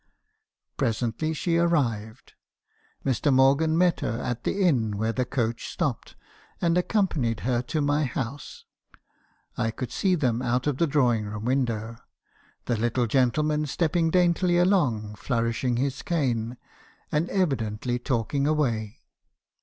"Presently 0.77 1.31
she 1.31 1.57
arrived. 1.57 2.33
Mr. 3.05 3.31
Morgan 3.31 3.77
met 3.77 3.99
her 3.99 4.19
at 4.19 4.45
the 4.45 4.63
inn 4.63 4.97
where 4.97 5.13
the 5.13 5.25
coach 5.25 5.69
stopped, 5.71 6.15
and 6.59 6.75
accompanied 6.75 7.41
her 7.41 7.61
to 7.61 7.81
my 7.81 8.05
house. 8.05 8.65
I 9.59 9.69
could 9.69 9.91
see 9.91 10.15
them 10.15 10.41
out 10.41 10.65
of 10.65 10.79
the 10.79 10.87
drawing 10.87 11.25
room 11.27 11.45
window, 11.45 11.97
the 12.65 12.77
little 12.77 13.05
gentleman 13.05 13.67
stepping 13.67 14.09
daintily 14.09 14.57
along, 14.57 15.17
flourishing 15.17 15.77
his 15.77 16.01
cane, 16.01 16.57
and 17.11 17.29
evidently 17.29 17.99
talking 17.99 18.47
away. 18.47 19.01